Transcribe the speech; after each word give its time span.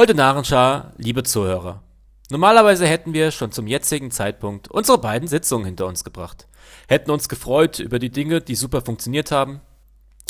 Heute 0.00 0.14
Narrenschar, 0.14 0.94
liebe 0.96 1.24
Zuhörer. 1.24 1.82
Normalerweise 2.30 2.86
hätten 2.86 3.12
wir 3.12 3.30
schon 3.30 3.52
zum 3.52 3.66
jetzigen 3.66 4.10
Zeitpunkt 4.10 4.70
unsere 4.70 4.96
beiden 4.96 5.28
Sitzungen 5.28 5.66
hinter 5.66 5.86
uns 5.86 6.04
gebracht, 6.04 6.48
hätten 6.88 7.10
uns 7.10 7.28
gefreut 7.28 7.80
über 7.80 7.98
die 7.98 8.08
Dinge, 8.08 8.40
die 8.40 8.54
super 8.54 8.80
funktioniert 8.80 9.30
haben, 9.30 9.60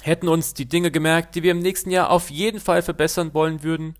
hätten 0.02 0.26
uns 0.26 0.54
die 0.54 0.68
Dinge 0.68 0.90
gemerkt, 0.90 1.36
die 1.36 1.44
wir 1.44 1.52
im 1.52 1.60
nächsten 1.60 1.92
Jahr 1.92 2.10
auf 2.10 2.30
jeden 2.30 2.58
Fall 2.58 2.82
verbessern 2.82 3.32
wollen 3.32 3.62
würden 3.62 3.94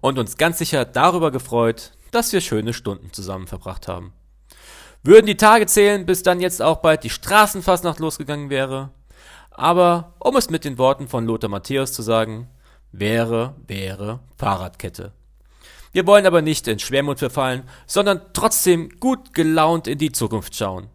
und 0.00 0.18
uns 0.18 0.38
ganz 0.38 0.56
sicher 0.56 0.86
darüber 0.86 1.30
gefreut, 1.30 1.92
dass 2.12 2.32
wir 2.32 2.40
schöne 2.40 2.72
Stunden 2.72 3.12
zusammen 3.12 3.46
verbracht 3.46 3.88
haben. 3.88 4.14
Würden 5.02 5.26
die 5.26 5.36
Tage 5.36 5.66
zählen, 5.66 6.06
bis 6.06 6.22
dann 6.22 6.40
jetzt 6.40 6.62
auch 6.62 6.78
bald 6.78 7.04
die 7.04 7.10
Straßenfastnacht 7.10 7.98
losgegangen 7.98 8.48
wäre. 8.48 8.88
Aber 9.50 10.14
um 10.18 10.34
es 10.36 10.48
mit 10.48 10.64
den 10.64 10.78
Worten 10.78 11.08
von 11.08 11.26
Lothar 11.26 11.50
Matthäus 11.50 11.92
zu 11.92 12.00
sagen, 12.00 12.48
wäre, 12.92 13.54
wäre 13.66 14.20
Fahrradkette. 14.36 15.12
Wir 15.92 16.06
wollen 16.06 16.26
aber 16.26 16.40
nicht 16.40 16.68
in 16.68 16.78
Schwermut 16.78 17.18
verfallen, 17.18 17.64
sondern 17.86 18.20
trotzdem 18.32 18.90
gut 19.00 19.34
gelaunt 19.34 19.88
in 19.88 19.98
die 19.98 20.12
Zukunft 20.12 20.54
schauen. 20.54 20.88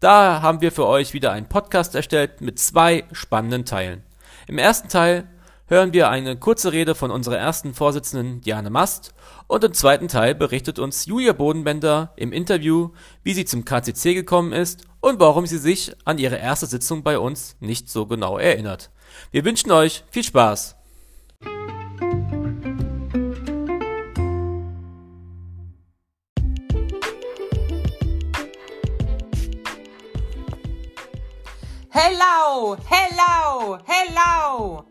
Da 0.00 0.42
haben 0.42 0.60
wir 0.60 0.72
für 0.72 0.86
euch 0.86 1.14
wieder 1.14 1.32
einen 1.32 1.48
Podcast 1.48 1.94
erstellt 1.94 2.40
mit 2.40 2.58
zwei 2.58 3.04
spannenden 3.12 3.64
Teilen. 3.64 4.02
Im 4.46 4.58
ersten 4.58 4.88
Teil 4.88 5.28
hören 5.68 5.94
wir 5.94 6.10
eine 6.10 6.36
kurze 6.36 6.72
Rede 6.72 6.94
von 6.94 7.10
unserer 7.10 7.38
ersten 7.38 7.72
Vorsitzenden 7.72 8.42
Diane 8.42 8.68
Mast 8.68 9.14
und 9.46 9.64
im 9.64 9.72
zweiten 9.72 10.08
Teil 10.08 10.34
berichtet 10.34 10.78
uns 10.78 11.06
Julia 11.06 11.32
Bodenbender 11.32 12.12
im 12.16 12.32
Interview, 12.32 12.90
wie 13.22 13.32
sie 13.32 13.46
zum 13.46 13.64
KCC 13.64 14.12
gekommen 14.12 14.52
ist 14.52 14.86
und 15.00 15.18
warum 15.18 15.46
sie 15.46 15.58
sich 15.58 15.94
an 16.04 16.18
ihre 16.18 16.36
erste 16.36 16.66
Sitzung 16.66 17.02
bei 17.02 17.18
uns 17.18 17.56
nicht 17.60 17.88
so 17.88 18.04
genau 18.04 18.36
erinnert. 18.36 18.90
Wir 19.30 19.44
wünschen 19.44 19.72
euch 19.72 20.04
viel 20.10 20.24
Spaß! 20.24 20.81
Hello, 31.94 32.74
hello, 32.88 33.78
hello. 33.84 34.86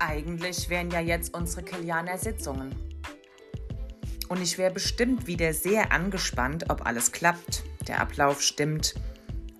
Eigentlich 0.00 0.68
wären 0.68 0.90
ja 0.90 0.98
jetzt 0.98 1.32
unsere 1.34 1.62
Kilianer 1.62 2.18
Sitzungen. 2.18 2.74
Und 4.28 4.42
ich 4.42 4.58
wäre 4.58 4.72
bestimmt 4.72 5.28
wieder 5.28 5.54
sehr 5.54 5.92
angespannt, 5.92 6.68
ob 6.68 6.84
alles 6.84 7.12
klappt, 7.12 7.62
der 7.86 8.00
Ablauf 8.00 8.42
stimmt 8.42 8.96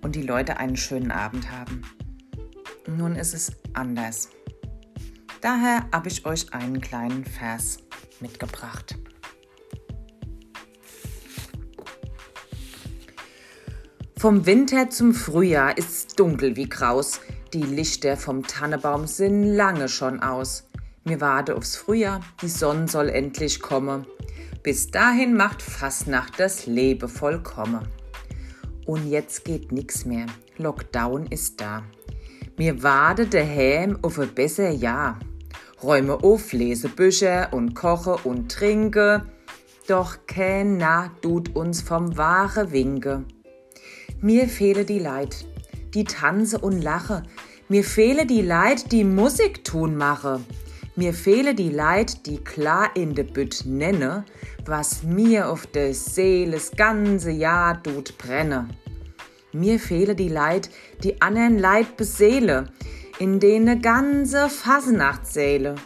und 0.01 0.17
die 0.17 0.23
Leute 0.23 0.57
einen 0.57 0.75
schönen 0.75 1.11
Abend 1.11 1.49
haben. 1.49 1.83
Nun 2.85 3.15
ist 3.15 3.33
es 3.33 3.53
anders. 3.71 4.27
Daher 5.39 5.87
habe 5.93 6.09
ich 6.09 6.25
euch 6.25 6.53
einen 6.53 6.81
kleinen 6.81 7.23
Vers 7.23 7.77
mitgebracht. 8.19 8.97
Vom 14.21 14.45
Winter 14.45 14.91
zum 14.91 15.15
Frühjahr 15.15 15.79
ist's 15.79 16.13
dunkel 16.13 16.55
wie 16.55 16.69
Kraus. 16.69 17.21
Die 17.55 17.63
Lichter 17.63 18.17
vom 18.17 18.45
Tannebaum 18.45 19.07
sind 19.07 19.43
lange 19.43 19.89
schon 19.89 20.19
aus. 20.19 20.69
Mir 21.03 21.19
warte 21.21 21.55
aufs 21.55 21.75
Frühjahr, 21.75 22.19
die 22.43 22.47
Sonne 22.47 22.87
soll 22.87 23.09
endlich 23.09 23.61
kommen. 23.61 24.05
Bis 24.61 24.91
dahin 24.91 25.33
macht 25.33 25.63
Fastnacht 25.63 26.39
das 26.39 26.67
Leben 26.67 27.09
vollkommen. 27.09 27.87
Und 28.85 29.09
jetzt 29.09 29.43
geht 29.43 29.71
nix 29.71 30.05
mehr. 30.05 30.27
Lockdown 30.57 31.25
ist 31.25 31.59
da. 31.59 31.81
Mir 32.59 32.83
warte 32.83 33.25
daheim 33.25 33.97
auf 34.03 34.19
ein 34.19 34.35
besser 34.35 34.69
Jahr. 34.69 35.17
Räume 35.81 36.23
auf, 36.23 36.53
lese 36.53 36.89
Bücher 36.89 37.51
und 37.53 37.73
koche 37.73 38.17
und 38.17 38.51
trinke. 38.51 39.25
Doch 39.87 40.27
keiner 40.27 41.09
tut 41.23 41.55
uns 41.55 41.81
vom 41.81 42.17
Wahre 42.17 42.71
winke. 42.71 43.25
Mir 44.23 44.47
fehle 44.47 44.85
die 44.85 44.99
Leid, 44.99 45.45
die 45.95 46.03
tanze 46.03 46.59
und 46.59 46.79
lache. 46.79 47.23
Mir 47.69 47.83
fehle 47.83 48.27
die 48.27 48.43
Leid, 48.43 48.91
die 48.91 49.03
Musik 49.03 49.63
tun 49.63 49.95
mache. 49.95 50.41
Mir 50.95 51.15
fehle 51.15 51.55
die 51.55 51.71
Leid, 51.71 52.27
die 52.27 52.37
klar 52.37 52.91
in 52.95 53.15
de 53.15 53.23
Bütt 53.23 53.63
nenne, 53.65 54.23
was 54.63 55.01
mir 55.01 55.49
auf 55.49 55.65
de 55.65 55.95
das 56.51 56.71
ganze 56.77 57.31
Jahr 57.31 57.81
tut 57.81 58.15
brenne. 58.19 58.67
Mir 59.53 59.79
fehle 59.79 60.13
die 60.13 60.29
Leid, 60.29 60.69
die 61.03 61.19
anderen 61.19 61.57
Leid 61.57 61.97
beseele, 61.97 62.67
in 63.17 63.39
dene 63.39 63.79
ganze 63.79 64.49
Fasnachtsäle. 64.49 65.77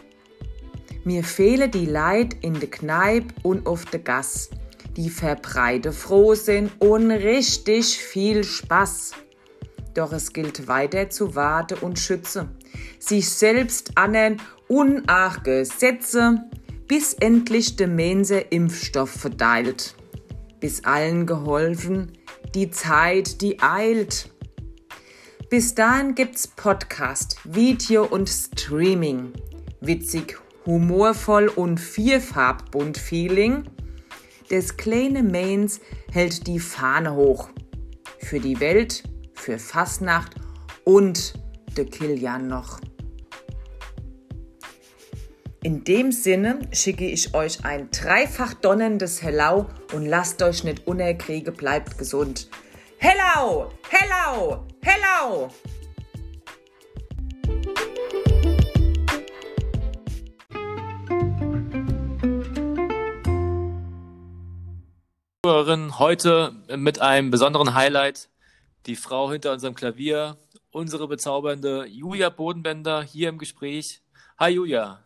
Mir 1.04 1.24
fehle 1.24 1.70
die 1.70 1.86
Leid 1.86 2.36
in 2.42 2.52
de 2.60 2.68
Kneip 2.68 3.32
und 3.42 3.66
auf 3.66 3.86
de 3.86 4.00
Gass 4.00 4.50
die 4.96 5.10
verbreite 5.10 5.92
froh 5.92 6.34
sind 6.34 6.72
und 6.80 7.10
richtig 7.10 7.98
viel 7.98 8.44
Spaß. 8.44 9.12
Doch 9.94 10.12
es 10.12 10.32
gilt 10.32 10.68
weiter 10.68 11.10
zu 11.10 11.34
warten 11.34 11.78
und 11.80 11.98
schützen, 11.98 12.48
sich 12.98 13.28
selbst 13.28 13.92
annen 13.96 14.40
unach 14.68 15.42
Gesetze, 15.42 16.44
bis 16.86 17.14
endlich 17.14 17.76
der 17.76 17.88
Mense 17.88 18.38
Impfstoff 18.38 19.10
verteilt. 19.10 19.94
Bis 20.60 20.84
allen 20.84 21.26
geholfen, 21.26 22.12
die 22.54 22.70
Zeit, 22.70 23.42
die 23.42 23.60
eilt. 23.60 24.30
Bis 25.50 25.74
dahin 25.74 26.14
gibt's 26.14 26.48
Podcast, 26.48 27.38
Video 27.44 28.04
und 28.04 28.28
Streaming. 28.28 29.32
Witzig, 29.80 30.38
humorvoll 30.64 31.48
und 31.48 31.78
vierfarbbunt 31.78 32.98
Feeling 32.98 33.64
des 34.50 34.76
kleine 34.76 35.22
Mains 35.22 35.80
hält 36.12 36.46
die 36.46 36.60
Fahne 36.60 37.14
hoch. 37.14 37.50
Für 38.18 38.40
die 38.40 38.60
Welt, 38.60 39.04
für 39.34 39.58
Fasnacht 39.58 40.34
und 40.84 41.34
de 41.76 41.84
Kilian 41.84 42.48
noch. 42.48 42.80
In 45.62 45.82
dem 45.82 46.12
Sinne 46.12 46.60
schicke 46.72 47.06
ich 47.06 47.34
euch 47.34 47.64
ein 47.64 47.90
dreifach 47.90 48.54
donnerndes 48.54 49.20
Hello 49.20 49.66
und 49.92 50.06
lasst 50.06 50.40
euch 50.42 50.62
nicht 50.62 50.86
unerkriege, 50.86 51.50
bleibt 51.50 51.98
gesund. 51.98 52.48
Hello! 52.98 53.72
Hello! 53.90 54.64
Hello! 54.82 55.50
Heute 65.46 66.56
mit 66.76 67.00
einem 67.00 67.30
besonderen 67.30 67.74
Highlight. 67.74 68.28
Die 68.86 68.96
Frau 68.96 69.30
hinter 69.30 69.52
unserem 69.52 69.74
Klavier, 69.74 70.36
unsere 70.72 71.06
bezaubernde 71.06 71.86
Julia 71.86 72.30
Bodenbender 72.30 73.02
hier 73.02 73.28
im 73.28 73.38
Gespräch. 73.38 74.02
Hi 74.40 74.50
Julia. 74.50 75.04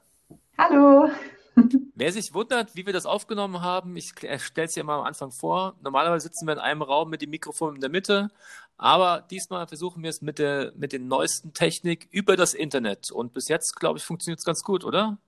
Hallo. 0.57 1.11
Wer 1.95 2.13
sich 2.13 2.33
wundert, 2.33 2.75
wie 2.75 2.87
wir 2.87 2.95
das 2.95 3.05
aufgenommen 3.05 3.61
haben, 3.61 3.97
ich 3.97 4.15
stelle 4.39 4.67
es 4.67 4.73
dir 4.73 4.83
mal 4.83 5.01
am 5.01 5.05
Anfang 5.05 5.31
vor. 5.31 5.77
Normalerweise 5.83 6.29
sitzen 6.29 6.47
wir 6.47 6.55
in 6.55 6.59
einem 6.59 6.81
Raum 6.81 7.11
mit 7.11 7.21
dem 7.21 7.29
Mikrofon 7.29 7.75
in 7.75 7.81
der 7.83 7.91
Mitte, 7.91 8.31
aber 8.79 9.27
diesmal 9.31 9.67
versuchen 9.67 10.03
wir 10.03 10.09
es 10.09 10.23
mit 10.23 10.39
der 10.39 10.73
mit 10.75 10.95
den 10.95 11.07
neuesten 11.07 11.53
Technik 11.53 12.09
über 12.11 12.37
das 12.37 12.55
Internet. 12.55 13.11
Und 13.11 13.35
bis 13.35 13.49
jetzt, 13.49 13.77
glaube 13.77 13.99
ich, 13.99 14.05
funktioniert 14.05 14.39
es 14.39 14.47
ganz 14.47 14.63
gut, 14.63 14.85
oder? 14.85 15.19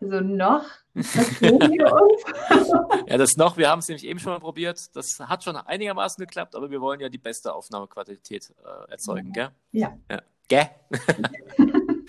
Also 0.00 0.20
noch 0.20 0.64
wir 0.96 1.92
uns. 1.92 2.22
ja, 3.06 3.18
das 3.18 3.36
noch, 3.36 3.56
wir 3.56 3.68
haben 3.68 3.80
es 3.80 3.88
nämlich 3.88 4.06
eben 4.06 4.18
schon 4.18 4.32
mal 4.32 4.40
probiert. 4.40 4.94
Das 4.94 5.20
hat 5.20 5.44
schon 5.44 5.56
einigermaßen 5.56 6.22
geklappt, 6.22 6.54
aber 6.54 6.70
wir 6.70 6.80
wollen 6.80 7.00
ja 7.00 7.08
die 7.08 7.18
beste 7.18 7.54
Aufnahmequalität 7.54 8.52
äh, 8.64 8.90
erzeugen, 8.92 9.32
ja. 9.34 9.48
gell? 9.48 9.50
Ja. 9.72 9.98
ja. 10.10 10.22
Gell? 10.48 10.68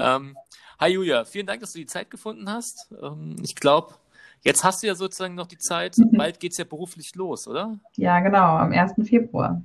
ähm, 0.00 0.36
hi 0.80 0.88
Julia, 0.88 1.24
vielen 1.24 1.46
Dank, 1.46 1.60
dass 1.60 1.72
du 1.72 1.78
die 1.78 1.86
Zeit 1.86 2.10
gefunden 2.10 2.50
hast. 2.50 2.92
Ähm, 3.00 3.36
ich 3.42 3.54
glaube, 3.54 3.94
jetzt 4.42 4.64
hast 4.64 4.82
du 4.82 4.86
ja 4.86 4.94
sozusagen 4.94 5.34
noch 5.34 5.46
die 5.46 5.58
Zeit. 5.58 5.96
Mhm. 5.98 6.16
Bald 6.16 6.40
geht 6.40 6.52
es 6.52 6.58
ja 6.58 6.64
beruflich 6.64 7.14
los, 7.14 7.46
oder? 7.46 7.78
Ja, 7.96 8.20
genau, 8.20 8.56
am 8.56 8.72
1. 8.72 8.94
Februar. 9.08 9.62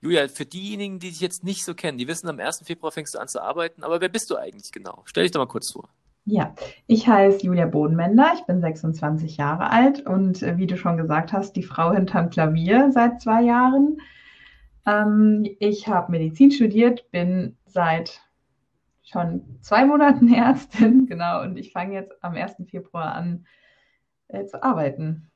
Julia, 0.00 0.28
für 0.28 0.46
diejenigen, 0.46 1.00
die 1.00 1.08
dich 1.08 1.20
jetzt 1.20 1.42
nicht 1.42 1.64
so 1.64 1.74
kennen, 1.74 1.98
die 1.98 2.06
wissen, 2.06 2.28
am 2.28 2.38
1. 2.38 2.62
Februar 2.64 2.92
fängst 2.92 3.14
du 3.14 3.18
an 3.18 3.26
zu 3.26 3.42
arbeiten, 3.42 3.82
aber 3.82 4.00
wer 4.00 4.08
bist 4.08 4.30
du 4.30 4.36
eigentlich 4.36 4.70
genau? 4.70 5.02
Stell 5.06 5.24
dich 5.24 5.32
doch 5.32 5.40
mal 5.40 5.46
kurz 5.46 5.72
vor. 5.72 5.88
Ja, 6.30 6.54
ich 6.86 7.08
heiße 7.08 7.46
Julia 7.46 7.64
Bodenmender, 7.64 8.32
ich 8.34 8.44
bin 8.44 8.60
26 8.60 9.38
Jahre 9.38 9.70
alt 9.70 10.04
und 10.04 10.42
äh, 10.42 10.58
wie 10.58 10.66
du 10.66 10.76
schon 10.76 10.98
gesagt 10.98 11.32
hast, 11.32 11.54
die 11.56 11.62
Frau 11.62 11.90
hinterm 11.90 12.28
Klavier 12.28 12.90
seit 12.92 13.22
zwei 13.22 13.40
Jahren. 13.40 14.02
Ähm, 14.84 15.46
ich 15.58 15.88
habe 15.88 16.12
Medizin 16.12 16.50
studiert, 16.50 17.10
bin 17.12 17.56
seit 17.64 18.20
schon 19.02 19.42
zwei 19.62 19.86
Monaten 19.86 20.30
Ärztin, 20.34 21.06
genau, 21.06 21.40
und 21.40 21.56
ich 21.56 21.72
fange 21.72 21.94
jetzt 21.94 22.12
am 22.22 22.34
1. 22.34 22.56
Februar 22.68 23.14
an 23.14 23.46
äh, 24.28 24.44
zu 24.44 24.62
arbeiten. 24.62 25.30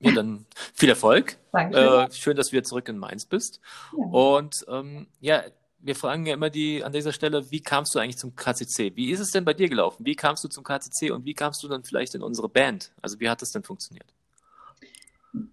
Ja, 0.00 0.10
dann 0.10 0.46
viel 0.74 0.88
Erfolg. 0.88 1.38
Danke. 1.52 1.78
Äh, 1.78 2.10
schön, 2.10 2.36
dass 2.36 2.48
du 2.48 2.54
wieder 2.54 2.64
zurück 2.64 2.88
in 2.88 2.98
Mainz 2.98 3.24
bist. 3.26 3.60
Ja. 3.96 4.04
Und 4.04 4.66
ähm, 4.68 5.06
ja, 5.20 5.42
wir 5.82 5.96
fragen 5.96 6.26
ja 6.26 6.34
immer 6.34 6.48
die 6.48 6.84
an 6.84 6.92
dieser 6.92 7.12
Stelle, 7.12 7.50
wie 7.50 7.60
kamst 7.60 7.94
du 7.94 7.98
eigentlich 7.98 8.18
zum 8.18 8.36
KCC? 8.36 8.94
Wie 8.94 9.10
ist 9.10 9.20
es 9.20 9.30
denn 9.30 9.44
bei 9.44 9.52
dir 9.52 9.68
gelaufen? 9.68 10.06
Wie 10.06 10.14
kamst 10.14 10.44
du 10.44 10.48
zum 10.48 10.62
KCC 10.62 11.10
und 11.10 11.24
wie 11.24 11.34
kamst 11.34 11.62
du 11.62 11.68
dann 11.68 11.82
vielleicht 11.82 12.14
in 12.14 12.22
unsere 12.22 12.48
Band? 12.48 12.92
Also 13.02 13.18
wie 13.18 13.28
hat 13.28 13.42
das 13.42 13.50
denn 13.50 13.64
funktioniert? 13.64 14.06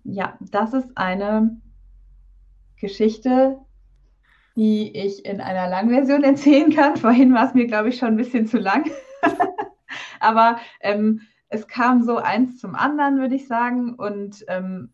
Ja, 0.04 0.38
das 0.40 0.74
ist 0.74 0.90
eine 0.96 1.60
Geschichte, 2.80 3.58
die 4.56 4.96
ich 4.96 5.26
in 5.26 5.42
einer 5.42 5.68
Langversion 5.68 6.24
erzählen 6.24 6.74
kann. 6.74 6.96
Vorhin 6.98 7.34
war 7.34 7.48
es 7.48 7.56
mir, 7.56 7.66
glaube 7.66 7.90
ich, 7.90 7.98
schon 7.98 8.10
ein 8.10 8.18
bisschen 8.18 8.46
zu 8.46 8.60
lang. 8.60 8.90
Aber 10.20 10.60
ähm, 10.82 11.22
es 11.48 11.68
kam 11.68 12.04
so 12.04 12.18
eins 12.18 12.60
zum 12.60 12.76
anderen, 12.76 13.20
würde 13.20 13.36
ich 13.36 13.48
sagen. 13.48 13.96
Und 13.96 14.46
ähm, 14.48 14.94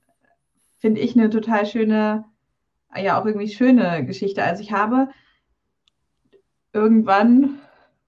finde 0.77 1.01
ich 1.01 1.15
eine 1.15 1.29
total 1.29 1.65
schöne, 1.65 2.23
ja 2.95 3.19
auch 3.19 3.25
irgendwie 3.25 3.49
schöne 3.49 4.05
Geschichte. 4.05 4.41
Also 4.43 4.61
ich 4.61 4.71
habe 4.71 5.09
irgendwann 6.75 7.59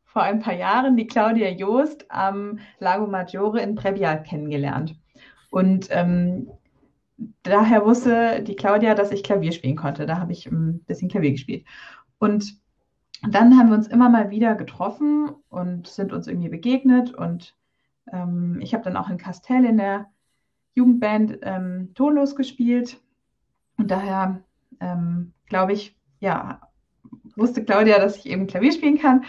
vor 0.04 0.24
ein 0.24 0.40
paar 0.40 0.54
Jahren 0.54 0.98
die 0.98 1.08
Claudia 1.08 1.50
Joost 1.50 2.06
am 2.10 2.60
Lago 2.80 3.08
Maggiore 3.08 3.62
in 3.62 3.76
Previal 3.76 4.22
kennengelernt. 4.24 4.96
Und 5.50 5.88
ähm, 5.90 6.50
daher 7.44 7.86
wusste 7.86 8.44
die 8.44 8.56
Claudia, 8.56 8.94
dass 8.94 9.12
ich 9.12 9.24
Klavier 9.24 9.54
spielen 9.54 9.78
konnte. 9.78 10.06
Da 10.06 10.20
habe 10.20 10.34
ich 10.34 10.46
ein 10.48 10.80
bisschen 10.86 11.10
Klavier 11.10 11.32
gespielt. 11.32 11.66
Und 12.20 12.58
dann 13.28 13.58
haben 13.58 13.70
wir 13.70 13.78
uns 13.78 13.88
immer 13.88 14.10
mal 14.10 14.30
wieder 14.30 14.56
getroffen 14.56 15.30
und 15.50 15.88
sind 15.88 16.12
uns 16.12 16.28
irgendwie 16.28 16.50
begegnet. 16.50 17.14
Und 17.14 17.56
ähm, 18.12 18.60
ich 18.62 18.74
habe 18.74 18.84
dann 18.84 18.98
auch 18.98 19.10
in 19.10 19.18
Castell 19.18 19.66
in 19.66 19.78
der 19.78 20.12
Jugendband 20.74 21.40
ähm, 21.42 21.92
tonlos 21.96 22.36
gespielt. 22.36 23.02
Und 23.78 23.90
daher 23.90 24.44
ähm, 24.82 25.34
glaube 25.48 25.74
ich, 25.74 25.96
ja, 26.20 26.67
wusste 27.38 27.64
Claudia, 27.64 28.00
dass 28.00 28.18
ich 28.18 28.26
eben 28.26 28.48
Klavier 28.48 28.72
spielen 28.72 29.00
kann 29.00 29.26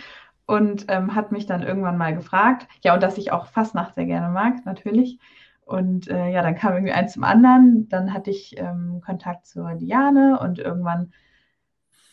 und 0.47 0.87
ähm, 0.89 1.15
hat 1.15 1.31
mich 1.31 1.47
dann 1.47 1.63
irgendwann 1.63 1.99
mal 1.99 2.15
gefragt, 2.15 2.67
ja, 2.83 2.95
und 2.95 3.03
dass 3.03 3.19
ich 3.19 3.33
auch 3.33 3.47
Fastnacht 3.47 3.95
sehr 3.95 4.07
gerne 4.07 4.29
mag, 4.31 4.65
natürlich. 4.65 5.19
Und 5.67 6.09
äh, 6.09 6.31
ja, 6.31 6.43
dann 6.43 6.55
kam 6.55 6.73
irgendwie 6.73 6.95
eins 6.95 7.13
zum 7.13 7.25
anderen. 7.25 7.89
Dann 7.91 8.15
hatte 8.15 8.31
ich 8.31 8.57
ähm, 8.57 9.03
Kontakt 9.05 9.47
zur 9.47 9.75
Diane 9.75 10.39
und 10.41 10.59
irgendwann 10.59 11.13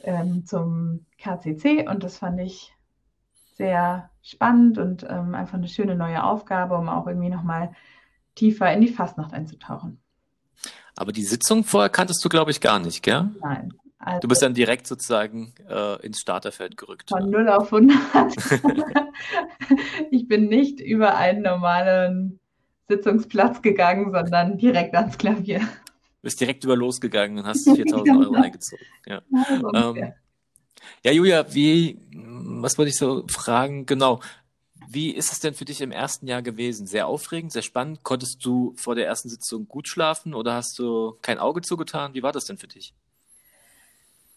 ähm, 0.03 0.45
zum 0.45 1.05
KCC 1.17 1.87
und 1.87 2.03
das 2.03 2.17
fand 2.17 2.41
ich 2.41 2.73
sehr 3.55 4.09
spannend 4.21 4.77
und 4.77 5.05
ähm, 5.09 5.33
einfach 5.33 5.57
eine 5.57 5.69
schöne 5.69 5.95
neue 5.95 6.23
Aufgabe, 6.23 6.75
um 6.75 6.89
auch 6.89 7.07
irgendwie 7.07 7.29
nochmal 7.29 7.71
tiefer 8.35 8.71
in 8.73 8.81
die 8.81 8.89
Fastnacht 8.89 9.33
einzutauchen. 9.33 10.01
Aber 10.97 11.13
die 11.13 11.23
Sitzung 11.23 11.63
vorher 11.63 11.89
kanntest 11.89 12.23
du, 12.25 12.29
glaube 12.29 12.51
ich, 12.51 12.59
gar 12.59 12.79
nicht, 12.79 13.01
gell? 13.01 13.29
Nein. 13.41 13.73
Also 14.05 14.19
du 14.19 14.27
bist 14.27 14.43
dann 14.43 14.53
direkt 14.53 14.85
sozusagen 14.85 15.55
äh, 15.67 16.05
ins 16.05 16.19
Starterfeld 16.19 16.77
gerückt. 16.77 17.09
Von 17.09 17.27
0 17.31 17.49
auf 17.49 17.73
100. 17.73 17.97
ich 20.11 20.27
bin 20.27 20.47
nicht 20.47 20.79
über 20.79 21.15
einen 21.15 21.41
normalen 21.41 22.39
Sitzungsplatz 22.87 23.63
gegangen, 23.63 24.11
sondern 24.11 24.59
direkt 24.59 24.95
ans 24.95 25.17
Klavier. 25.17 25.59
Du 25.59 26.21
bist 26.21 26.39
direkt 26.39 26.63
über 26.63 26.75
losgegangen 26.75 27.39
und 27.39 27.47
hast 27.47 27.67
4000 27.75 28.17
Euro 28.17 28.35
eingezogen. 28.35 28.85
Ja. 29.07 29.21
Ähm, 29.73 30.13
ja, 31.03 31.11
Julia, 31.11 31.51
wie, 31.55 31.99
was 32.13 32.77
wollte 32.77 32.89
ich 32.89 32.97
so 32.97 33.25
fragen? 33.27 33.87
Genau. 33.87 34.19
Wie 34.87 35.09
ist 35.09 35.31
es 35.31 35.39
denn 35.39 35.55
für 35.55 35.65
dich 35.65 35.81
im 35.81 35.91
ersten 35.91 36.27
Jahr 36.27 36.43
gewesen? 36.43 36.85
Sehr 36.85 37.07
aufregend, 37.07 37.51
sehr 37.51 37.63
spannend. 37.63 38.03
Konntest 38.03 38.45
du 38.45 38.75
vor 38.77 38.93
der 38.93 39.07
ersten 39.07 39.29
Sitzung 39.29 39.67
gut 39.67 39.87
schlafen 39.87 40.35
oder 40.35 40.53
hast 40.53 40.77
du 40.77 41.17
kein 41.23 41.39
Auge 41.39 41.61
zugetan? 41.61 42.13
Wie 42.13 42.21
war 42.21 42.31
das 42.31 42.45
denn 42.45 42.59
für 42.59 42.67
dich? 42.67 42.93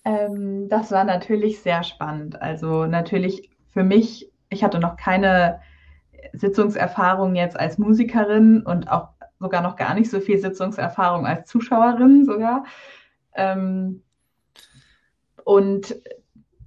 Ähm, 0.08 0.68
das 0.70 0.90
war 0.90 1.04
natürlich 1.04 1.60
sehr 1.60 1.82
spannend. 1.82 2.40
Also 2.40 2.86
natürlich 2.86 3.50
für 3.68 3.82
mich, 3.84 4.32
ich 4.48 4.64
hatte 4.64 4.78
noch 4.78 4.96
keine 4.96 5.60
Sitzungserfahrung 6.32 7.34
jetzt 7.34 7.60
als 7.60 7.76
Musikerin 7.76 8.62
und 8.62 8.90
auch 8.90 9.10
sogar 9.38 9.60
noch 9.60 9.76
gar 9.76 9.94
nicht 9.94 10.10
so 10.10 10.20
viel 10.20 10.38
Sitzungserfahrung 10.38 11.26
als 11.26 11.46
Zuschauerin 11.46 12.24
sogar. 12.24 12.64
Ähm, 13.34 14.02
und 15.44 15.94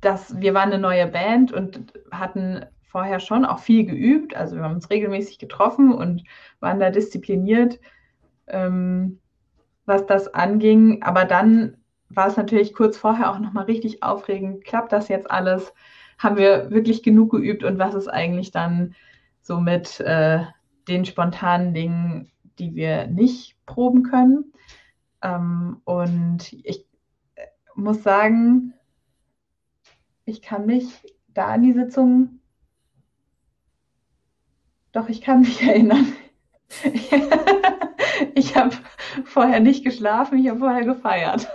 das, 0.02 0.40
wir 0.40 0.54
waren 0.54 0.72
eine 0.72 0.82
neue 0.82 1.08
Band 1.08 1.52
und 1.52 1.94
hatten 2.12 2.66
vorher 2.84 3.20
schon 3.20 3.44
auch 3.46 3.60
viel 3.60 3.86
geübt. 3.86 4.36
Also 4.36 4.56
wir 4.56 4.64
haben 4.64 4.76
uns 4.76 4.92
regelmäßig 4.92 5.40
getroffen 5.40 5.92
und 5.92 6.24
waren 6.60 6.80
da 6.80 6.92
diszipliniert, 6.92 7.80
ähm, 8.48 9.20
was 9.86 10.06
das 10.06 10.32
anging. 10.32 11.02
Aber 11.02 11.26
dann 11.26 11.81
war 12.16 12.28
es 12.28 12.38
natürlich 12.38 12.74
kurz 12.74 12.98
vorher 12.98 13.32
auch 13.32 13.40
nochmal 13.40 13.66
richtig 13.66 14.04
aufregend. 14.04 14.64
Klappt 14.64 14.92
das 14.92 15.08
jetzt 15.08 15.30
alles? 15.30 15.74
Haben 16.18 16.38
wir 16.38 16.72
wirklich 16.72 17.04
genug 17.04 17.32
geübt 17.32 17.64
und 17.64 17.80
was 17.80 17.96
ist 17.96 18.08
eigentlich 18.08 18.52
dann 18.52 18.96
so 19.42 19.60
mit 19.60 20.00
äh, 20.00 20.44
den 20.88 21.06
spontanen 21.06 21.74
Dingen, 21.74 22.32
die 22.60 22.76
wir 22.76 23.08
nicht 23.08 23.56
proben 23.66 24.04
können? 24.04 24.54
Ähm, 25.22 25.82
und 25.86 26.54
ich 26.64 26.86
äh, 27.36 27.48
muss 27.76 28.04
sagen, 28.04 28.74
ich 30.26 30.42
kann 30.42 30.66
mich 30.66 30.86
da 31.34 31.48
an 31.48 31.64
die 31.64 31.74
Sitzung 31.74 32.42
doch, 34.92 35.08
ich 35.08 35.22
kann 35.22 35.42
mich 35.42 35.62
erinnern. 35.68 36.14
ich 38.36 38.56
habe 38.56 38.76
vorher 39.26 39.60
nicht 39.60 39.84
geschlafen, 39.84 40.40
ich 40.40 40.50
habe 40.50 40.60
vorher 40.60 40.86
gefeiert. 40.86 41.50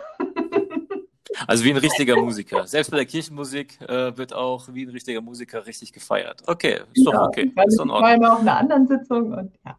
Also 1.46 1.64
wie 1.64 1.70
ein 1.70 1.76
richtiger 1.76 2.16
Musiker. 2.16 2.66
Selbst 2.66 2.90
bei 2.90 2.96
der 2.96 3.06
Kirchenmusik 3.06 3.80
äh, 3.82 4.16
wird 4.16 4.32
auch 4.32 4.68
wie 4.72 4.84
ein 4.84 4.90
richtiger 4.90 5.20
Musiker 5.20 5.66
richtig 5.66 5.92
gefeiert. 5.92 6.42
Okay, 6.46 6.80
ist 6.94 7.06
doch 7.06 7.12
ja, 7.12 7.24
okay. 7.24 7.52
Ich 7.54 7.64
ist 7.64 7.78
doch 7.78 7.88
war 7.88 8.14
immer 8.14 8.34
auf 8.34 8.40
einer 8.40 8.56
anderen 8.56 8.86
Sitzung 8.86 9.32
und 9.32 9.52
ja. 9.64 9.78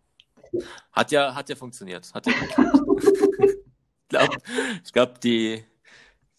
Hat 0.92 1.12
ja, 1.12 1.36
hat 1.36 1.50
ja 1.50 1.56
funktioniert. 1.56 2.09
Hat 2.13 2.25
ja 2.25 2.33
funktioniert. 2.33 3.21
ich 4.04 4.09
glaube, 4.09 4.38
glaub, 4.94 5.21
die 5.21 5.63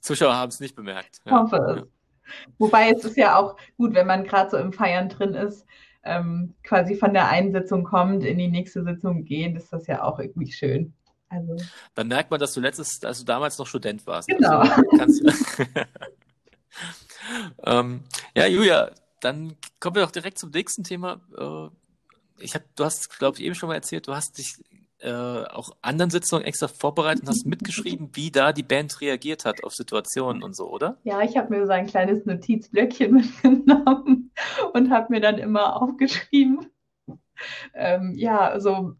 Zuschauer 0.01 0.35
haben 0.35 0.49
es 0.49 0.61
nicht 0.61 0.75
bemerkt. 0.75 1.21
Ja. 1.25 1.43
Hoffe 1.43 1.57
es. 1.57 1.77
Ja. 1.81 1.87
Wobei 2.59 2.91
es 2.91 3.05
ist 3.05 3.17
ja 3.17 3.37
auch 3.37 3.57
gut, 3.77 3.95
wenn 3.95 4.07
man 4.07 4.25
gerade 4.25 4.51
so 4.51 4.57
im 4.57 4.73
Feiern 4.73 5.09
drin 5.09 5.35
ist, 5.35 5.67
ähm, 6.05 6.55
quasi 6.63 6.95
von 6.95 7.13
der 7.13 7.29
einen 7.29 7.53
Sitzung 7.53 7.85
kommt, 7.85 8.25
in 8.25 8.39
die 8.39 8.49
nächste 8.49 8.85
Sitzung 8.85 9.25
geht, 9.25 9.57
ist 9.57 9.73
das 9.73 9.87
ja 9.87 10.03
auch 10.03 10.19
irgendwie 10.19 10.53
schön. 10.53 10.95
Also. 11.29 11.57
Dann 11.95 12.09
merkt 12.09 12.31
man, 12.31 12.41
dass 12.41 12.55
du 12.55 12.61
letztes, 12.61 13.01
du 13.01 13.25
damals 13.25 13.59
noch 13.59 13.67
Student 13.67 14.07
warst. 14.07 14.29
Genau. 14.29 14.63
Also, 14.99 15.25
ähm, 17.65 18.03
ja, 18.35 18.47
Julia, 18.47 18.91
dann 19.21 19.57
kommen 19.81 19.97
wir 19.97 20.03
doch 20.03 20.11
direkt 20.11 20.39
zum 20.39 20.51
nächsten 20.51 20.85
Thema. 20.85 21.21
Äh, 21.37 21.69
ich 22.43 22.55
hab, 22.55 22.63
du 22.77 22.85
hast, 22.85 23.19
glaube 23.19 23.39
ich, 23.39 23.45
eben 23.45 23.55
schon 23.55 23.69
mal 23.69 23.75
erzählt, 23.75 24.07
du 24.07 24.15
hast 24.15 24.39
dich 24.39 24.57
äh, 25.01 25.11
auch 25.11 25.71
anderen 25.81 26.11
Sitzungen 26.11 26.45
extra 26.45 26.69
vorbereitet 26.69 27.23
und 27.23 27.29
hast 27.29 27.47
mitgeschrieben, 27.47 28.11
wie 28.15 28.31
da 28.31 28.53
die 28.53 28.63
Band 28.63 29.01
reagiert 29.01 29.45
hat 29.45 29.65
auf 29.65 29.75
Situationen 29.75 30.43
und 30.43 30.57
so, 30.57 30.71
oder? 30.71 30.99
Ja, 31.05 31.23
ich 31.23 31.37
habe 31.37 31.57
mir 31.57 31.67
so 31.67 31.73
ein 31.73 31.87
kleines 31.87 32.27
Notizblöckchen 32.27 33.15
mitgenommen 33.15 34.33
und 34.73 34.91
habe 34.91 35.07
mir 35.11 35.21
dann 35.21 35.39
immer 35.39 35.81
aufgeschrieben. 35.81 36.67
Ähm, 37.75 38.15
ja, 38.17 38.59
so, 38.59 38.97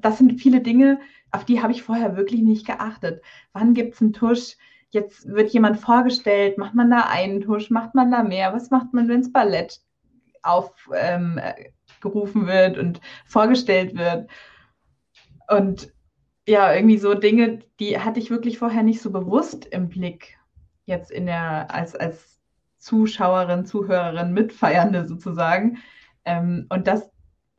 das 0.00 0.18
sind 0.18 0.40
viele 0.40 0.60
Dinge, 0.60 1.00
auf 1.30 1.44
die 1.44 1.62
habe 1.62 1.72
ich 1.72 1.82
vorher 1.82 2.16
wirklich 2.16 2.42
nicht 2.42 2.66
geachtet. 2.66 3.22
Wann 3.52 3.74
gibt 3.74 3.94
es 3.94 4.00
einen 4.00 4.12
Tusch? 4.12 4.56
Jetzt 4.90 5.28
wird 5.28 5.52
jemand 5.52 5.78
vorgestellt, 5.78 6.56
macht 6.56 6.74
man 6.74 6.90
da 6.90 7.02
einen 7.02 7.42
Tusch, 7.42 7.70
macht 7.70 7.94
man 7.94 8.10
da 8.10 8.22
mehr? 8.22 8.54
Was 8.54 8.70
macht 8.70 8.94
man, 8.94 9.08
wenn 9.08 9.20
es 9.20 9.32
Ballett 9.32 9.80
aufgerufen 10.42 12.42
ähm, 12.42 12.46
wird 12.46 12.78
und 12.78 13.00
vorgestellt 13.26 13.96
wird? 13.96 14.30
Und 15.48 15.92
ja, 16.46 16.72
irgendwie 16.72 16.98
so 16.98 17.12
Dinge, 17.12 17.58
die 17.78 17.98
hatte 17.98 18.20
ich 18.20 18.30
wirklich 18.30 18.58
vorher 18.58 18.82
nicht 18.82 19.02
so 19.02 19.10
bewusst 19.10 19.66
im 19.66 19.90
Blick, 19.90 20.38
jetzt 20.86 21.10
in 21.10 21.26
der, 21.26 21.70
als, 21.70 21.94
als 21.94 22.40
Zuschauerin, 22.78 23.66
Zuhörerin, 23.66 24.32
Mitfeiernde 24.32 25.06
sozusagen. 25.06 25.78
Ähm, 26.24 26.66
und 26.70 26.86
das 26.86 27.10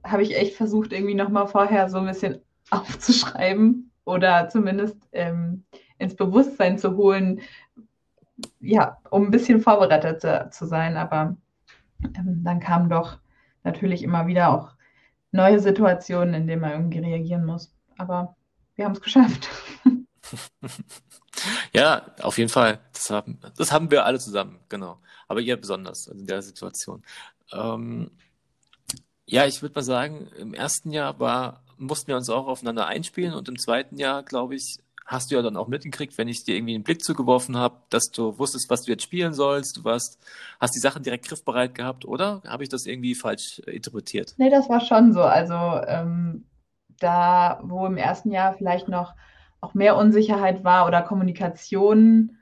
habe 0.04 0.24
ich 0.24 0.36
echt 0.36 0.56
versucht, 0.56 0.94
irgendwie 0.94 1.16
nochmal 1.16 1.48
vorher 1.48 1.90
so 1.90 1.98
ein 1.98 2.06
bisschen 2.06 2.42
aufzuschreiben 2.70 3.92
oder 4.06 4.50
zumindest 4.50 4.98
ähm, 5.12 5.64
ins 5.98 6.16
Bewusstsein 6.16 6.78
zu 6.78 6.96
holen, 6.96 7.42
ja, 8.60 8.98
um 9.10 9.26
ein 9.26 9.32
bisschen 9.32 9.62
vorbereitet 9.62 10.22
zu, 10.22 10.50
zu 10.52 10.66
sein. 10.66 10.98
Aber 10.98 11.36
ähm, 12.04 12.44
dann 12.44 12.60
kamen 12.60 12.90
doch 12.90 13.18
natürlich 13.64 14.04
immer 14.04 14.28
wieder 14.28 14.50
auch 14.50 14.74
neue 15.32 15.60
Situationen, 15.60 16.34
in 16.34 16.48
denen 16.48 16.62
man 16.62 16.72
irgendwie 16.72 17.00
reagieren 17.00 17.46
muss 17.46 17.74
aber 18.00 18.36
wir 18.76 18.86
haben 18.86 18.94
es 18.94 19.02
geschafft. 19.02 19.50
ja, 21.74 22.16
auf 22.22 22.38
jeden 22.38 22.50
Fall. 22.50 22.80
Das 22.94 23.10
haben, 23.10 23.40
das 23.58 23.72
haben 23.72 23.92
wir 23.92 24.06
alle 24.06 24.20
zusammen, 24.20 24.60
genau. 24.70 25.02
Aber 25.28 25.42
ihr 25.42 25.58
besonders 25.58 26.08
in 26.08 26.26
der 26.26 26.42
Situation. 26.42 27.04
Ähm, 27.52 28.12
ja, 29.30 29.46
ich 29.46 29.62
würde 29.62 29.76
mal 29.76 29.84
sagen, 29.84 30.28
im 30.38 30.54
ersten 30.54 30.92
Jahr 30.92 31.20
war, 31.20 31.62
mussten 31.78 32.08
wir 32.08 32.16
uns 32.16 32.30
auch 32.30 32.48
aufeinander 32.48 32.88
einspielen 32.88 33.34
und 33.34 33.48
im 33.48 33.58
zweiten 33.58 33.98
Jahr, 33.98 34.24
glaube 34.24 34.56
ich, 34.56 34.80
hast 35.06 35.32
du 35.32 35.36
ja 35.36 35.42
dann 35.42 35.58
auch 35.58 35.68
mitgekriegt, 35.68 36.18
wenn 36.18 36.28
ich 36.28 36.44
dir 36.44 36.56
irgendwie 36.56 36.76
einen 36.76 36.84
Blick 36.84 37.04
zugeworfen 37.04 37.58
habe, 37.58 37.78
dass 37.90 38.12
du 38.12 38.38
wusstest, 38.38 38.70
was 38.70 38.84
du 38.84 38.92
jetzt 38.92 39.04
spielen 39.04 39.34
sollst. 39.34 39.78
Du 39.78 39.84
warst, 39.84 40.20
hast 40.60 40.76
die 40.76 40.80
Sachen 40.80 41.04
direkt 41.04 41.28
griffbereit 41.28 41.74
gehabt, 41.74 42.06
oder 42.06 42.42
habe 42.48 42.64
ich 42.64 42.70
das 42.70 42.86
irgendwie 42.86 43.16
falsch 43.16 43.60
interpretiert? 43.60 44.36
Nee, 44.38 44.50
das 44.50 44.70
war 44.70 44.82
schon 44.82 45.14
so. 45.14 45.22
Also 45.22 45.56
ähm, 45.88 46.46
da, 47.00 47.60
wo 47.64 47.86
im 47.86 47.98
ersten 47.98 48.32
Jahr 48.32 48.54
vielleicht 48.54 48.88
noch 48.88 49.16
auch 49.62 49.74
mehr 49.74 49.96
Unsicherheit 49.96 50.64
war 50.64 50.86
oder 50.88 51.02
Kommunikation, 51.02 52.38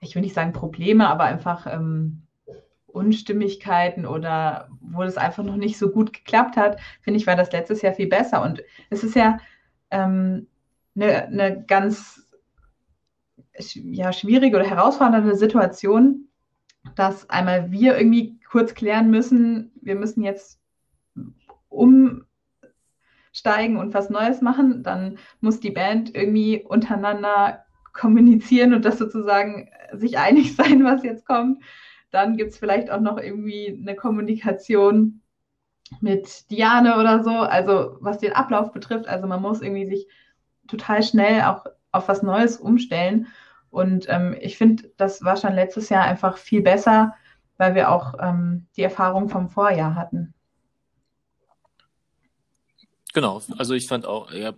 ich 0.00 0.14
will 0.14 0.22
nicht 0.22 0.34
sagen 0.34 0.52
Probleme, 0.52 1.08
aber 1.08 1.24
einfach 1.24 1.66
ähm, 1.66 2.27
Unstimmigkeiten 2.88 4.06
oder 4.06 4.68
wo 4.80 5.02
es 5.02 5.16
einfach 5.16 5.44
noch 5.44 5.56
nicht 5.56 5.78
so 5.78 5.90
gut 5.90 6.12
geklappt 6.12 6.56
hat, 6.56 6.80
finde 7.02 7.18
ich, 7.18 7.26
war 7.26 7.36
das 7.36 7.52
letztes 7.52 7.82
Jahr 7.82 7.94
viel 7.94 8.08
besser. 8.08 8.42
Und 8.42 8.62
es 8.90 9.04
ist 9.04 9.14
ja 9.14 9.38
ähm, 9.90 10.48
eine, 10.96 11.26
eine 11.26 11.64
ganz 11.64 12.28
ja, 13.74 14.12
schwierige 14.12 14.56
oder 14.56 14.66
herausfordernde 14.66 15.36
Situation, 15.36 16.28
dass 16.94 17.28
einmal 17.28 17.70
wir 17.70 17.96
irgendwie 17.96 18.38
kurz 18.50 18.74
klären 18.74 19.10
müssen, 19.10 19.72
wir 19.82 19.94
müssen 19.94 20.22
jetzt 20.22 20.60
umsteigen 21.68 22.26
und 23.76 23.94
was 23.94 24.10
Neues 24.10 24.40
machen, 24.40 24.82
dann 24.82 25.18
muss 25.40 25.60
die 25.60 25.70
Band 25.70 26.14
irgendwie 26.14 26.62
untereinander 26.62 27.64
kommunizieren 27.92 28.74
und 28.74 28.84
das 28.84 28.98
sozusagen 28.98 29.70
sich 29.92 30.18
einig 30.18 30.56
sein, 30.56 30.84
was 30.84 31.02
jetzt 31.02 31.26
kommt. 31.26 31.62
Dann 32.10 32.36
gibt 32.36 32.52
es 32.52 32.58
vielleicht 32.58 32.90
auch 32.90 33.00
noch 33.00 33.18
irgendwie 33.18 33.78
eine 33.80 33.94
Kommunikation 33.94 35.20
mit 36.00 36.50
Diane 36.50 36.98
oder 36.98 37.22
so, 37.22 37.30
also 37.30 37.96
was 38.00 38.18
den 38.18 38.32
Ablauf 38.32 38.72
betrifft. 38.72 39.08
Also 39.08 39.26
man 39.26 39.42
muss 39.42 39.62
irgendwie 39.62 39.86
sich 39.86 40.06
total 40.66 41.02
schnell 41.02 41.42
auch 41.42 41.64
auf 41.92 42.08
was 42.08 42.22
Neues 42.22 42.58
umstellen. 42.58 43.26
Und 43.70 44.06
ähm, 44.08 44.36
ich 44.40 44.56
finde, 44.56 44.90
das 44.96 45.22
war 45.22 45.36
schon 45.36 45.54
letztes 45.54 45.88
Jahr 45.88 46.04
einfach 46.04 46.36
viel 46.36 46.62
besser, 46.62 47.14
weil 47.56 47.74
wir 47.74 47.90
auch 47.90 48.14
ähm, 48.20 48.66
die 48.76 48.82
Erfahrung 48.82 49.28
vom 49.28 49.48
Vorjahr 49.48 49.94
hatten. 49.94 50.34
Genau, 53.14 53.40
also 53.56 53.74
ich 53.74 53.88
fand 53.88 54.06
auch, 54.06 54.30
ja, 54.32 54.52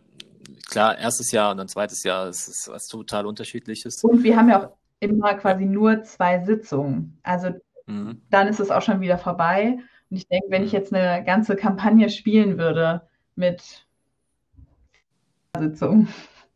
klar, 0.69 0.99
erstes 0.99 1.33
Jahr 1.33 1.53
und 1.53 1.59
dann 1.59 1.69
zweites 1.69 2.03
Jahr 2.03 2.29
ist, 2.29 2.49
ist 2.49 2.69
was 2.69 2.87
total 2.87 3.27
unterschiedliches. 3.27 4.03
Und 4.05 4.23
wir 4.23 4.37
haben 4.37 4.49
ja 4.49 4.63
auch 4.63 4.77
immer 5.01 5.35
quasi 5.35 5.65
nur 5.65 6.03
zwei 6.03 6.45
Sitzungen. 6.45 7.19
Also 7.23 7.51
mhm. 7.87 8.23
dann 8.31 8.49
ist 8.49 8.61
es 8.61 8.71
auch 8.71 8.83
schon 8.83 9.01
wieder 9.01 9.19
vorbei. 9.19 9.79
Und 10.11 10.17
ich 10.17 10.29
denke, 10.29 10.47
wenn 10.51 10.63
ich 10.63 10.73
mhm. 10.73 10.79
jetzt 10.79 10.95
eine 10.95 11.25
ganze 11.25 11.57
Kampagne 11.57 12.11
spielen 12.11 12.59
würde 12.59 13.03
mit 13.35 13.87
Sitzungen, 15.59 16.09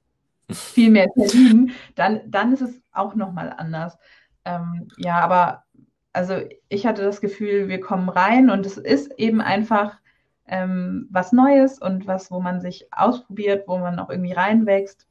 viel 0.51 0.91
mehr 0.91 1.09
Terminen, 1.09 1.73
dann, 1.95 2.21
dann 2.31 2.53
ist 2.53 2.63
es 2.63 2.81
auch 2.93 3.15
nochmal 3.15 3.53
anders. 3.57 3.99
Ähm, 4.45 4.89
ja, 4.99 5.19
aber 5.21 5.65
also 6.13 6.37
ich 6.69 6.87
hatte 6.87 7.03
das 7.03 7.21
Gefühl, 7.21 7.69
wir 7.69 7.81
kommen 7.81 8.09
rein 8.09 8.51
und 8.51 8.65
es 8.67 8.77
ist 8.77 9.13
eben 9.19 9.41
einfach 9.41 9.99
ähm, 10.47 11.09
was 11.11 11.33
Neues 11.33 11.79
und 11.79 12.07
was, 12.07 12.31
wo 12.31 12.41
man 12.41 12.61
sich 12.61 12.87
ausprobiert, 12.93 13.67
wo 13.67 13.79
man 13.79 13.99
auch 13.99 14.11
irgendwie 14.11 14.33
reinwächst. 14.33 15.09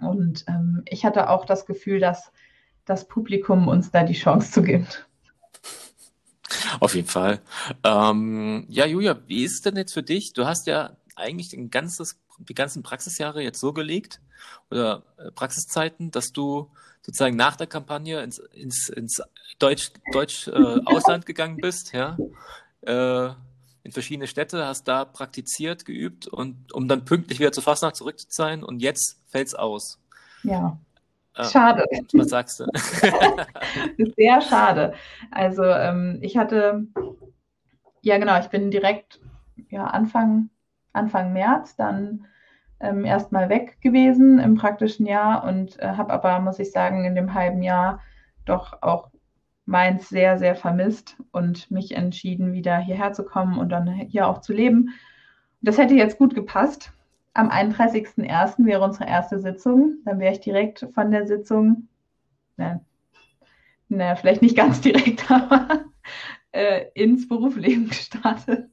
Und 0.00 0.44
ähm, 0.48 0.82
ich 0.86 1.04
hatte 1.04 1.30
auch 1.30 1.44
das 1.44 1.66
Gefühl, 1.66 2.00
dass 2.00 2.32
das 2.84 3.08
Publikum 3.08 3.68
uns 3.68 3.90
da 3.90 4.04
die 4.04 4.14
Chance 4.14 4.52
zu 4.52 4.62
gibt. 4.62 5.06
Auf 6.80 6.94
jeden 6.94 7.08
Fall. 7.08 7.40
Ähm, 7.82 8.66
ja, 8.68 8.86
Julia, 8.86 9.18
wie 9.26 9.44
ist 9.44 9.66
denn 9.66 9.76
jetzt 9.76 9.92
für 9.92 10.02
dich? 10.02 10.32
Du 10.32 10.46
hast 10.46 10.66
ja 10.66 10.96
eigentlich 11.16 11.52
ein 11.52 11.70
ganzes, 11.70 12.20
die 12.38 12.54
ganzen 12.54 12.82
Praxisjahre 12.82 13.42
jetzt 13.42 13.60
so 13.60 13.72
gelegt 13.72 14.20
oder 14.70 15.02
äh, 15.18 15.30
Praxiszeiten, 15.32 16.10
dass 16.10 16.32
du 16.32 16.70
sozusagen 17.02 17.36
nach 17.36 17.56
der 17.56 17.66
Kampagne 17.66 18.20
ins, 18.22 18.38
ins, 18.38 18.88
ins 18.88 19.22
Deutsch, 19.58 19.92
Deutsch 20.12 20.48
äh, 20.48 20.80
Ausland 20.84 21.24
gegangen 21.24 21.56
bist, 21.56 21.92
ja, 21.92 22.16
äh, 22.82 23.30
in 23.86 23.92
verschiedene 23.92 24.26
Städte, 24.26 24.66
hast 24.66 24.88
da 24.88 25.04
praktiziert, 25.04 25.84
geübt 25.84 26.26
und 26.26 26.72
um 26.72 26.88
dann 26.88 27.04
pünktlich 27.04 27.38
wieder 27.38 27.52
zur 27.52 27.62
Fastnacht 27.62 27.94
zurück 27.94 28.18
zu 28.18 28.26
sein 28.28 28.64
und 28.64 28.80
jetzt 28.80 29.22
fällt's 29.28 29.54
aus. 29.54 30.00
Ja. 30.42 30.76
Äh, 31.36 31.44
schade. 31.44 31.84
Was 32.14 32.28
sagst 32.28 32.60
du? 32.60 32.66
Sehr 34.16 34.40
schade. 34.40 34.94
Also 35.30 35.62
ähm, 35.62 36.18
ich 36.20 36.36
hatte, 36.36 36.88
ja 38.02 38.18
genau, 38.18 38.40
ich 38.40 38.48
bin 38.48 38.72
direkt 38.72 39.20
ja, 39.68 39.84
Anfang, 39.84 40.50
Anfang 40.92 41.32
März 41.32 41.76
dann 41.76 42.26
ähm, 42.80 43.04
erstmal 43.04 43.48
weg 43.48 43.80
gewesen 43.80 44.40
im 44.40 44.56
praktischen 44.56 45.06
Jahr 45.06 45.44
und 45.44 45.78
äh, 45.78 45.86
habe 45.86 46.12
aber, 46.12 46.40
muss 46.40 46.58
ich 46.58 46.72
sagen, 46.72 47.04
in 47.04 47.14
dem 47.14 47.34
halben 47.34 47.62
Jahr 47.62 48.00
doch 48.46 48.82
auch 48.82 49.10
meins 49.66 50.08
sehr, 50.08 50.38
sehr 50.38 50.54
vermisst 50.54 51.16
und 51.32 51.70
mich 51.70 51.92
entschieden, 51.92 52.52
wieder 52.52 52.78
hierher 52.78 53.12
zu 53.12 53.24
kommen 53.24 53.58
und 53.58 53.68
dann 53.68 53.86
hier 53.88 54.28
auch 54.28 54.40
zu 54.40 54.52
leben. 54.52 54.94
Das 55.60 55.76
hätte 55.76 55.94
jetzt 55.94 56.18
gut 56.18 56.34
gepasst. 56.34 56.92
Am 57.34 57.50
31.01. 57.50 58.64
wäre 58.64 58.82
unsere 58.82 59.06
erste 59.06 59.40
Sitzung. 59.40 59.96
Dann 60.04 60.20
wäre 60.20 60.32
ich 60.32 60.40
direkt 60.40 60.86
von 60.94 61.10
der 61.10 61.26
Sitzung, 61.26 61.88
na, 62.56 62.80
na 63.88 64.14
vielleicht 64.14 64.40
nicht 64.40 64.56
ganz 64.56 64.80
direkt, 64.80 65.30
aber 65.30 65.84
äh, 66.52 66.86
ins 66.94 67.28
Berufsleben 67.28 67.88
gestartet. 67.88 68.70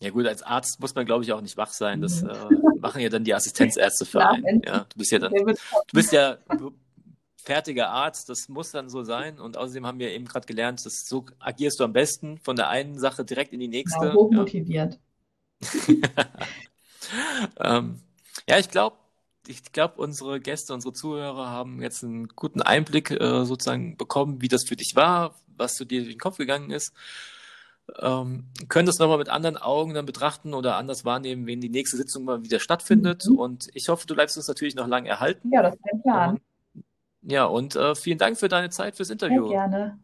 Ja 0.00 0.10
gut, 0.10 0.26
als 0.26 0.42
Arzt 0.42 0.80
muss 0.80 0.94
man, 0.96 1.06
glaube 1.06 1.22
ich, 1.22 1.32
auch 1.32 1.40
nicht 1.40 1.56
wach 1.56 1.70
sein. 1.70 2.00
Das 2.02 2.22
mhm. 2.22 2.30
äh, 2.30 2.78
machen 2.80 3.00
ja 3.00 3.08
dann 3.08 3.22
die 3.22 3.34
Assistenzärzte 3.34 4.04
für 4.04 4.26
einen. 4.26 4.62
Ja, 4.66 4.86
du 4.88 4.98
bist 4.98 5.12
ja 5.12 5.20
dann, 5.20 5.32
du 5.32 5.54
bist 5.92 6.12
ja 6.12 6.38
fertiger 7.48 7.88
Arzt, 7.88 8.28
das 8.28 8.50
muss 8.50 8.72
dann 8.72 8.90
so 8.90 9.04
sein. 9.04 9.40
Und 9.40 9.56
außerdem 9.56 9.86
haben 9.86 9.98
wir 9.98 10.12
eben 10.12 10.26
gerade 10.26 10.46
gelernt, 10.46 10.84
dass 10.84 11.08
so 11.08 11.24
agierst 11.38 11.80
du 11.80 11.84
am 11.84 11.94
besten 11.94 12.36
von 12.38 12.56
der 12.56 12.68
einen 12.68 12.98
Sache 12.98 13.24
direkt 13.24 13.54
in 13.54 13.60
die 13.60 13.68
nächste. 13.68 14.00
Genau, 14.00 14.14
hochmotiviert. 14.14 14.98
Ja, 15.86 16.26
ähm, 17.78 18.00
ja 18.46 18.58
ich 18.58 18.68
glaube, 18.68 18.96
ich 19.46 19.72
glaube, 19.72 19.94
unsere 19.96 20.40
Gäste, 20.40 20.74
unsere 20.74 20.92
Zuhörer 20.92 21.48
haben 21.48 21.80
jetzt 21.80 22.04
einen 22.04 22.28
guten 22.28 22.60
Einblick 22.60 23.10
äh, 23.10 23.46
sozusagen 23.46 23.96
bekommen, 23.96 24.42
wie 24.42 24.48
das 24.48 24.64
für 24.64 24.76
dich 24.76 24.92
war, 24.94 25.34
was 25.56 25.76
zu 25.76 25.86
dir 25.86 26.02
durch 26.02 26.14
den 26.14 26.20
Kopf 26.20 26.36
gegangen 26.36 26.70
ist 26.70 26.92
ähm, 28.00 28.44
können 28.68 28.86
das 28.86 28.98
nochmal 28.98 29.18
mit 29.18 29.28
anderen 29.28 29.56
Augen 29.56 29.94
dann 29.94 30.06
betrachten 30.06 30.54
oder 30.54 30.76
anders 30.76 31.04
wahrnehmen, 31.04 31.46
wenn 31.46 31.60
die 31.60 31.68
nächste 31.68 31.96
Sitzung 31.96 32.24
mal 32.24 32.42
wieder 32.42 32.60
stattfindet. 32.60 33.24
Mhm. 33.26 33.38
Und 33.38 33.68
ich 33.74 33.88
hoffe, 33.88 34.06
du 34.06 34.14
bleibst 34.14 34.36
uns 34.36 34.48
natürlich 34.48 34.74
noch 34.74 34.86
lange 34.86 35.08
erhalten. 35.08 35.50
Ja, 35.52 35.62
das 35.62 35.74
ist 35.74 35.80
mein 35.90 36.02
Plan. 36.02 36.30
Und, 36.34 36.40
ja, 37.28 37.44
und 37.44 37.76
äh, 37.76 37.94
vielen 37.94 38.18
Dank 38.18 38.38
für 38.38 38.48
deine 38.48 38.70
Zeit, 38.70 38.96
fürs 38.96 39.10
Interview. 39.10 39.48
Sehr 39.48 39.68
gerne. 39.68 39.98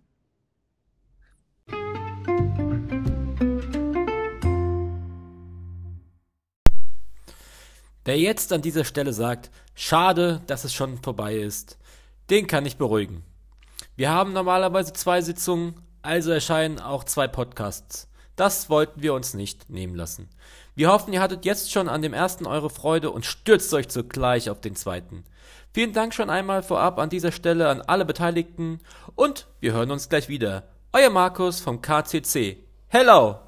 Wer 8.04 8.18
jetzt 8.18 8.52
an 8.52 8.60
dieser 8.60 8.84
Stelle 8.84 9.14
sagt, 9.14 9.50
schade, 9.74 10.42
dass 10.46 10.64
es 10.64 10.74
schon 10.74 10.98
vorbei 10.98 11.36
ist, 11.36 11.78
den 12.28 12.46
kann 12.46 12.66
ich 12.66 12.76
beruhigen. 12.76 13.24
Wir 13.96 14.10
haben 14.10 14.34
normalerweise 14.34 14.92
zwei 14.92 15.22
Sitzungen 15.22 15.80
also 16.02 16.30
erscheinen 16.30 16.78
auch 16.80 17.04
zwei 17.04 17.26
Podcasts. 17.26 18.10
Das 18.36 18.68
wollten 18.68 19.02
wir 19.02 19.14
uns 19.14 19.34
nicht 19.34 19.70
nehmen 19.70 19.94
lassen. 19.94 20.28
Wir 20.74 20.90
hoffen, 20.90 21.12
ihr 21.12 21.20
hattet 21.20 21.44
jetzt 21.44 21.70
schon 21.70 21.88
an 21.88 22.02
dem 22.02 22.12
ersten 22.12 22.46
eure 22.46 22.70
Freude 22.70 23.10
und 23.10 23.24
stürzt 23.24 23.72
euch 23.74 23.88
zugleich 23.88 24.50
auf 24.50 24.60
den 24.60 24.74
zweiten. 24.74 25.24
Vielen 25.72 25.92
Dank 25.92 26.14
schon 26.14 26.30
einmal 26.30 26.62
vorab 26.62 26.98
an 26.98 27.10
dieser 27.10 27.32
Stelle 27.32 27.68
an 27.68 27.82
alle 27.82 28.04
Beteiligten 28.04 28.80
und 29.14 29.46
wir 29.60 29.72
hören 29.72 29.90
uns 29.90 30.08
gleich 30.08 30.28
wieder. 30.28 30.64
Euer 30.92 31.10
Markus 31.10 31.60
vom 31.60 31.80
KCC. 31.80 32.58
Hello! 32.88 33.43